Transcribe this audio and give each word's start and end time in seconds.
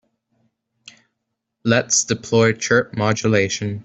Let's 1.63 2.03
deploy 2.03 2.53
chirp 2.53 2.97
modulation. 2.97 3.79